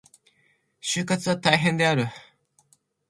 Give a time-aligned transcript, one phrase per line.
[0.79, 2.07] 就活は大変である。